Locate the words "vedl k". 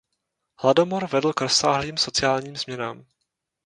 1.07-1.41